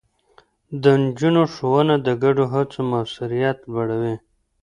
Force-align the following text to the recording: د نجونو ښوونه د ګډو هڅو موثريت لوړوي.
د 0.81 0.83
نجونو 1.03 1.41
ښوونه 1.53 1.95
د 2.05 2.07
ګډو 2.23 2.45
هڅو 2.53 2.79
موثريت 2.91 3.57
لوړوي. 3.71 4.15